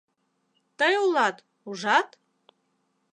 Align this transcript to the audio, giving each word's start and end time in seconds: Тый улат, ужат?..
Тый 0.77 0.93
улат, 1.05 1.37
ужат?.. 1.69 2.09